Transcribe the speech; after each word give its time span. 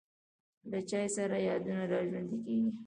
له 0.69 0.79
چای 0.89 1.07
سره 1.15 1.37
یادونه 1.47 1.83
را 1.91 1.99
ژوندی 2.09 2.37
کېږي. 2.45 2.71